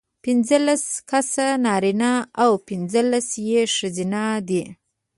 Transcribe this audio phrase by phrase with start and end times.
[0.23, 2.11] پینځلس کسه نارینه
[2.43, 4.63] او پینځلس یې ښځینه دي.